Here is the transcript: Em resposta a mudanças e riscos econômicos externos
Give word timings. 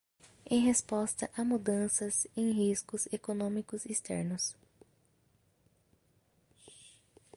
Em 0.49 0.59
resposta 0.65 1.29
a 1.37 1.43
mudanças 1.43 2.25
e 2.35 2.49
riscos 2.51 3.05
econômicos 3.13 3.85
externos 3.85 4.55